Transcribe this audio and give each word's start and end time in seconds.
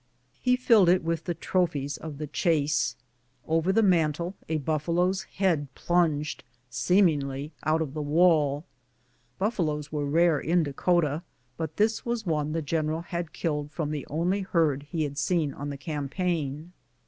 He 0.41 0.55
filled 0.55 0.89
it 0.89 1.03
with 1.03 1.25
tiie 1.25 1.39
trophies 1.39 1.95
of 1.95 2.17
the 2.17 2.25
chase. 2.25 2.95
Over 3.47 3.71
the 3.71 3.83
mantel 3.83 4.33
a 4.49 4.57
buffalo's 4.57 5.21
head 5.35 5.67
plunged, 5.75 6.43
seemingly, 6.71 7.51
out 7.65 7.83
of 7.83 7.93
the 7.93 8.01
wall. 8.01 8.65
(Buffaloes 9.37 9.91
were 9.91 10.07
rare 10.07 10.39
in 10.39 10.63
Dakota, 10.63 11.21
but 11.55 11.77
this 11.77 12.03
was 12.03 12.25
one 12.25 12.51
the 12.51 12.63
general 12.63 13.01
had 13.01 13.31
killed 13.31 13.69
from 13.71 13.91
the 13.91 14.07
only 14.09 14.41
herd 14.41 14.87
he 14.89 15.03
had 15.03 15.19
seen 15.19 15.53
on 15.53 15.69
the 15.69 15.77
campaign.) 15.77 16.73